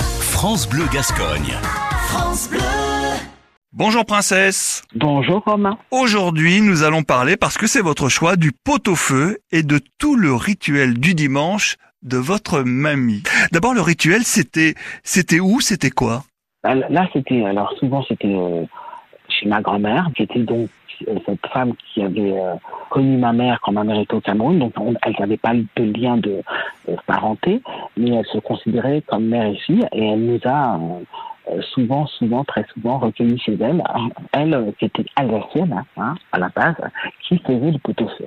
France 0.00 0.68
Bleu 0.68 0.84
Gascogne. 0.92 1.52
France 2.08 2.48
Bleu. 2.50 2.58
Bonjour 3.72 4.04
princesse. 4.04 4.82
Bonjour 4.94 5.42
Romain. 5.44 5.78
Aujourd'hui, 5.90 6.60
nous 6.60 6.82
allons 6.82 7.02
parler 7.02 7.36
parce 7.36 7.58
que 7.58 7.66
c'est 7.66 7.80
votre 7.82 8.08
choix 8.08 8.36
du 8.36 8.52
pot-au-feu 8.52 9.38
et 9.52 9.62
de 9.62 9.80
tout 9.98 10.16
le 10.16 10.34
rituel 10.34 10.94
du 10.98 11.14
dimanche 11.14 11.76
de 12.02 12.16
votre 12.16 12.62
mamie. 12.62 13.22
D'abord, 13.52 13.74
le 13.74 13.80
rituel, 13.82 14.22
c'était, 14.24 14.74
c'était 15.02 15.40
où, 15.40 15.60
c'était 15.60 15.90
quoi? 15.90 16.24
Bah, 16.62 16.74
Là, 16.74 17.08
c'était, 17.12 17.44
alors 17.44 17.72
souvent, 17.78 18.04
c'était 18.06 18.34
euh, 18.34 18.64
chez 19.28 19.46
ma 19.48 19.60
grand-mère, 19.60 20.08
qui 20.16 20.22
était 20.22 20.40
donc 20.40 20.68
euh, 21.08 21.14
cette 21.26 21.46
femme 21.52 21.72
qui 21.76 22.02
avait 22.02 22.32
euh, 22.32 22.54
connu 22.90 23.18
ma 23.18 23.32
mère 23.32 23.58
quand 23.62 23.72
ma 23.72 23.84
mère 23.84 23.98
était 24.00 24.14
au 24.14 24.20
Cameroun, 24.20 24.58
donc 24.58 24.72
on- 24.78 24.94
elle 25.02 25.14
n'avait 25.18 25.36
pas 25.36 25.52
de 25.54 25.82
lien 25.98 26.16
de 26.16 26.40
euh, 26.88 26.96
parenté, 27.06 27.60
mais 27.96 28.10
elle 28.10 28.26
se 28.26 28.38
considérait 28.38 29.02
comme 29.06 29.26
mère 29.26 29.46
et 29.46 29.56
fille, 29.56 29.86
et 29.92 30.08
elle 30.08 30.24
nous 30.24 30.40
a 30.44 30.76
euh, 30.76 31.00
euh, 31.50 31.62
souvent, 31.72 32.06
souvent, 32.06 32.44
très 32.44 32.64
souvent 32.74 32.98
recueillis 32.98 33.38
chez 33.38 33.56
elle. 33.60 33.82
Elle, 34.32 34.54
euh, 34.54 34.72
qui 34.78 34.86
était 34.86 35.04
alsacienne, 35.14 35.84
hein, 35.96 36.14
à 36.32 36.38
la 36.38 36.48
base, 36.48 36.74
qui 37.22 37.38
faisait 37.38 37.70
le 37.70 37.78
pot-au-feu. 37.78 38.26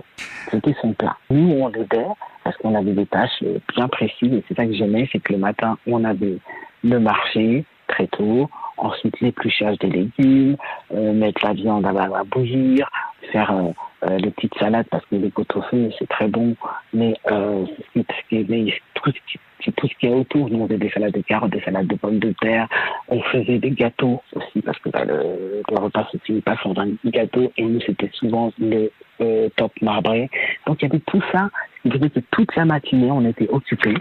C'était 0.49 0.75
son 0.81 0.93
plat. 0.93 1.17
Nous, 1.29 1.51
on 1.51 1.67
l'aidait 1.67 2.07
parce 2.43 2.55
qu'on 2.57 2.73
avait 2.75 2.93
des 2.93 3.05
tâches 3.05 3.43
bien 3.75 3.87
précises, 3.89 4.33
et 4.33 4.43
c'est 4.47 4.55
ça 4.55 4.65
que 4.65 4.73
j'aimais, 4.73 5.07
c'est 5.11 5.19
que 5.19 5.33
le 5.33 5.39
matin, 5.39 5.77
on 5.85 6.03
avait 6.03 6.37
le 6.83 6.99
marché 6.99 7.65
très 7.87 8.07
tôt, 8.07 8.49
ensuite 8.77 9.19
l'épluchage 9.19 9.77
des 9.79 9.89
légumes, 9.89 10.55
euh, 10.93 11.13
mettre 11.13 11.45
la 11.45 11.53
viande 11.53 11.85
à, 11.85 11.89
à 11.89 12.23
bouillir, 12.23 12.89
faire 13.31 13.51
euh, 13.51 14.17
les 14.17 14.31
petites 14.31 14.57
salades 14.57 14.87
parce 14.89 15.05
que 15.07 15.15
les 15.15 15.29
pot 15.29 15.45
au 15.55 15.61
feu 15.63 15.89
c'est 15.99 16.07
très 16.07 16.27
bon, 16.27 16.55
mais 16.93 17.13
euh, 17.31 17.65
qui- 17.93 18.05
ce 18.09 18.29
qui 18.29 18.37
est- 18.37 18.49
mais 18.49 18.73
tout, 18.95 19.11
qui- 19.11 19.71
tout 19.75 19.87
ce 19.87 19.93
qu'il 19.95 20.09
y 20.09 20.13
a 20.13 20.15
autour. 20.15 20.49
Nous 20.49 20.59
on 20.59 20.67
faisait 20.67 20.77
des 20.79 20.89
salades 20.89 21.13
de 21.13 21.21
carottes, 21.21 21.51
des 21.51 21.61
salades 21.61 21.87
de 21.87 21.95
pommes 21.95 22.19
de 22.19 22.33
terre, 22.41 22.67
on 23.09 23.21
faisait 23.23 23.59
des 23.59 23.71
gâteaux 23.71 24.21
aussi 24.33 24.61
parce 24.61 24.79
que 24.79 24.89
bah, 24.89 25.05
le, 25.05 25.61
le 25.69 25.77
repas 25.79 26.07
se 26.11 26.17
finit 26.19 26.41
pas 26.41 26.55
sans 26.63 26.77
un 26.79 26.87
gâteau 27.05 27.51
et 27.57 27.63
nous 27.63 27.81
c'était 27.81 28.09
souvent 28.13 28.51
le 28.59 28.91
euh, 29.21 29.49
top 29.57 29.71
marbré. 29.81 30.29
Donc 30.65 30.81
il 30.81 30.85
y 30.87 30.89
avait 30.91 31.01
tout 31.07 31.21
ça, 31.33 31.49
qui 31.83 31.91
faisait 31.91 32.09
que 32.09 32.21
toute 32.31 32.55
la 32.55 32.63
matinée 32.65 33.11
on 33.11 33.25
était 33.25 33.49
occupés 33.49 33.95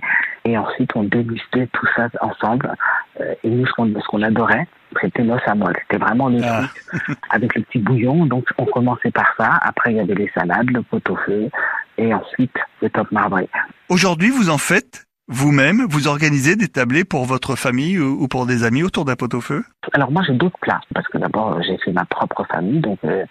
et 0.45 0.56
ensuite 0.56 0.95
on 0.95 1.02
dégustait 1.02 1.67
tout 1.73 1.86
ça 1.97 2.08
ensemble. 2.20 2.73
Euh, 3.20 3.34
et 3.42 3.48
nous 3.50 3.67
ce 3.67 3.73
qu'on 3.73 3.86
ce 3.92 4.06
qu'on 4.06 4.23
adorait, 4.23 4.67
c'était 5.02 5.25
l'os 5.25 5.41
à 5.47 5.56
moelle. 5.56 5.75
C'était 5.83 6.02
vraiment 6.02 6.28
le 6.28 6.39
Ah. 6.45 6.62
truc 7.05 7.19
avec 7.30 7.55
le 7.56 7.62
petit 7.62 7.78
bouillon. 7.80 8.27
Donc 8.27 8.47
on 8.58 8.64
commençait 8.67 9.11
par 9.11 9.34
ça. 9.36 9.58
Après 9.62 9.91
il 9.91 9.97
y 9.97 10.00
avait 10.00 10.14
les 10.14 10.28
salades, 10.28 10.70
le 10.70 10.83
pot-au-feu 10.83 11.50
et 11.99 12.15
ensuite 12.15 12.57
le 12.81 12.89
top 12.91 13.11
marbré. 13.13 13.49
Aujourd'hui, 13.89 14.31
vous 14.31 14.49
en 14.51 14.59
faites 14.59 15.05
vous-même, 15.31 15.85
vous 15.91 16.09
organisez 16.09 16.57
des 16.57 16.69
tablés 16.69 17.05
pour 17.05 17.27
votre 17.27 17.55
famille 17.55 17.99
ou 17.99 18.23
ou 18.23 18.29
pour 18.29 18.47
des 18.47 18.65
amis 18.65 18.83
autour 18.83 19.05
d'un 19.05 19.15
pot-au-feu? 19.15 19.63
Alors 19.93 20.11
moi 20.11 20.23
j'ai 20.27 20.33
d'autres 20.33 20.59
plats 20.59 20.81
parce 20.95 21.07
que 21.09 21.19
d'abord 21.19 21.63
j'ai 21.63 21.77
fait 21.77 21.93
ma 21.93 22.07
propre 22.07 22.45
famille 22.51 22.81
donc 22.81 22.99
euh, 23.05 23.27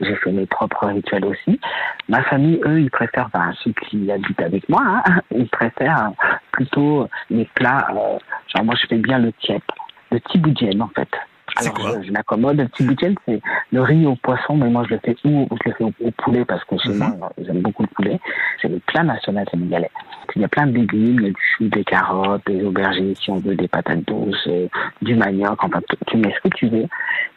j'ai 0.00 0.16
fait 0.16 0.32
mes 0.32 0.46
propres 0.46 0.86
rituels 0.86 1.26
aussi. 1.26 1.60
Ma 2.08 2.22
famille 2.22 2.58
eux 2.64 2.80
ils 2.80 2.90
préfèrent 2.90 3.28
enfin, 3.34 3.52
ceux 3.62 3.72
qui 3.72 4.10
habitent 4.10 4.40
avec 4.40 4.66
moi 4.70 4.80
hein, 4.82 5.20
ils 5.30 5.48
préfèrent 5.48 6.12
plutôt 6.52 7.06
les 7.28 7.44
plats 7.54 7.86
euh, 7.90 8.18
genre 8.54 8.64
moi 8.64 8.74
je 8.80 8.86
fais 8.86 8.96
bien 8.98 9.18
le 9.18 9.30
tiep, 9.34 9.62
le 10.10 10.20
tiboudienne 10.20 10.80
en 10.80 10.90
fait. 10.96 11.10
Alors 11.56 11.74
quoi 11.74 12.00
je, 12.00 12.06
je 12.06 12.12
m'accommode. 12.12 12.56
Le 12.58 12.68
tiboudienne 12.70 13.14
c'est 13.26 13.40
le 13.72 13.80
riz 13.82 14.06
au 14.06 14.16
poisson 14.16 14.56
mais 14.56 14.68
moi 14.68 14.84
je 14.88 14.94
le 14.94 15.00
fais 15.04 15.16
ou 15.24 15.46
je 15.50 15.68
le 15.70 15.74
fais 15.76 15.84
au, 15.84 15.92
au 16.00 16.10
poulet 16.12 16.44
parce 16.44 16.64
que 16.64 16.76
chez 16.78 16.90
Mhm. 16.90 16.98
moi 17.18 17.32
j'aime 17.44 17.60
beaucoup 17.60 17.82
le 17.82 17.88
poulet. 17.88 18.20
C'est 18.60 18.68
le 18.68 18.78
plat 18.80 19.02
national 19.02 19.46
sénégalais. 19.50 19.90
Il 20.34 20.40
y 20.42 20.44
a 20.44 20.48
plein 20.48 20.66
de 20.66 20.72
légumes, 20.72 21.16
il 21.20 21.22
y 21.22 21.26
a 21.26 21.30
du 21.30 21.40
chou, 21.56 21.68
des 21.68 21.84
carottes, 21.84 22.42
des 22.46 22.64
aubergines, 22.64 23.14
si 23.16 23.30
on 23.30 23.36
veut, 23.36 23.54
des 23.54 23.68
patates 23.68 24.04
douces, 24.06 24.46
euh, 24.46 24.66
du 25.02 25.14
manioc, 25.14 25.62
enfin, 25.62 25.80
tu- 26.06 26.16
mets 26.16 26.32
ce 26.34 26.48
que 26.48 26.54
tu 26.56 26.68
veux. 26.68 26.86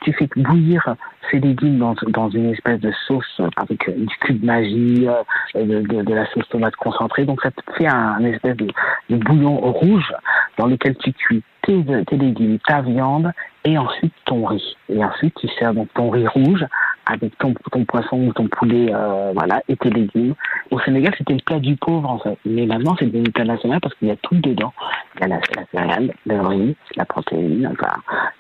Tu 0.02 0.13
fais 0.13 0.29
bouillir 0.38 0.95
ces 1.29 1.39
légumes 1.39 1.79
dans, 1.79 1.94
dans 2.07 2.29
une 2.29 2.52
espèce 2.52 2.79
de 2.79 2.94
sauce 3.07 3.41
avec 3.57 3.89
euh, 3.89 3.94
du 3.97 4.16
cube 4.22 4.44
magie, 4.44 5.07
euh, 5.09 5.23
de, 5.66 5.81
de, 5.81 6.03
de 6.03 6.13
la 6.13 6.25
sauce 6.28 6.47
tomate 6.50 6.75
concentrée. 6.78 7.25
Donc 7.25 7.41
ça 7.41 7.51
te 7.51 7.59
fait 7.78 7.88
un, 7.88 8.23
espèce 8.23 8.56
de, 8.56 8.68
de 9.09 9.16
bouillon 9.18 9.57
rouge 9.57 10.13
dans 10.57 10.68
lequel 10.68 10.95
tu 10.95 11.12
cuis 11.12 11.44
tes, 11.65 11.83
tes 12.05 12.17
légumes, 12.17 12.59
ta 12.65 12.81
viande 12.81 13.31
et 13.63 13.77
ensuite 13.77 14.13
ton 14.25 14.45
riz. 14.45 14.75
Et 14.89 15.03
ensuite 15.03 15.35
tu 15.39 15.47
sers 15.59 15.73
donc 15.73 15.89
ton 15.93 16.09
riz 16.09 16.27
rouge 16.27 16.65
avec 17.05 17.37
ton, 17.37 17.53
ton 17.71 17.85
poisson 17.85 18.17
ou 18.17 18.33
ton 18.33 18.47
poulet, 18.47 18.91
euh, 18.93 19.31
voilà, 19.33 19.61
et 19.67 19.75
tes 19.77 19.89
légumes. 19.89 20.33
Au 20.71 20.79
Sénégal, 20.79 21.13
c'était 21.17 21.33
le 21.33 21.41
plat 21.45 21.59
du 21.59 21.75
pauvre, 21.75 22.09
en 22.09 22.19
fait. 22.19 22.37
Mais 22.45 22.65
maintenant, 22.65 22.95
c'est 22.97 23.05
devenu 23.05 23.29
plat 23.31 23.45
national 23.45 23.79
parce 23.79 23.93
qu'il 23.95 24.07
y 24.07 24.11
a 24.11 24.15
tout 24.17 24.35
dedans. 24.35 24.73
Il 25.15 25.21
y 25.21 25.23
a 25.25 25.27
la, 25.27 25.39
la 25.55 25.65
céréale, 25.71 26.13
le 26.25 26.41
riz, 26.41 26.75
la 26.95 27.05
protéine, 27.05 27.71
enfin, 27.71 27.93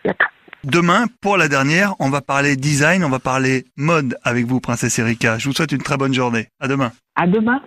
il 0.03 0.07
y 0.07 0.11
a 0.11 0.13
tout. 0.13 0.27
Demain, 0.63 1.05
pour 1.21 1.37
la 1.37 1.47
dernière, 1.47 1.93
on 1.99 2.09
va 2.09 2.21
parler 2.21 2.55
design, 2.55 3.03
on 3.03 3.09
va 3.09 3.19
parler 3.19 3.65
mode 3.77 4.17
avec 4.23 4.47
vous, 4.47 4.59
princesse 4.59 4.97
Erika. 4.97 5.37
Je 5.37 5.47
vous 5.47 5.53
souhaite 5.53 5.71
une 5.71 5.83
très 5.83 5.97
bonne 5.97 6.13
journée. 6.13 6.47
À 6.59 6.67
demain. 6.67 6.91
À 7.15 7.27
demain! 7.27 7.61